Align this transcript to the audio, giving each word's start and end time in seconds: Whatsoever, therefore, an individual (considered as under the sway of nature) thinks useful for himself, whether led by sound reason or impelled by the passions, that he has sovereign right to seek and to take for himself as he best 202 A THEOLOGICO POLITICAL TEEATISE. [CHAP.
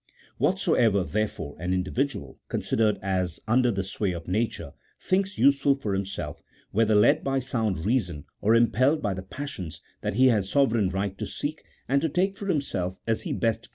Whatsoever, 0.39 1.03
therefore, 1.03 1.55
an 1.59 1.75
individual 1.75 2.39
(considered 2.49 2.97
as 3.03 3.39
under 3.47 3.69
the 3.69 3.83
sway 3.83 4.13
of 4.13 4.27
nature) 4.27 4.73
thinks 4.99 5.37
useful 5.37 5.75
for 5.75 5.93
himself, 5.93 6.41
whether 6.71 6.95
led 6.95 7.23
by 7.23 7.37
sound 7.37 7.85
reason 7.85 8.25
or 8.41 8.55
impelled 8.55 9.03
by 9.03 9.13
the 9.13 9.21
passions, 9.21 9.79
that 10.01 10.15
he 10.15 10.25
has 10.29 10.49
sovereign 10.49 10.89
right 10.89 11.15
to 11.19 11.27
seek 11.27 11.63
and 11.87 12.01
to 12.01 12.09
take 12.09 12.35
for 12.35 12.47
himself 12.47 12.99
as 13.05 13.21
he 13.21 13.21
best 13.21 13.21
202 13.21 13.21
A 13.21 13.21
THEOLOGICO 13.21 13.27
POLITICAL 13.29 13.41
TEEATISE. 13.41 13.59
[CHAP. 13.59 13.69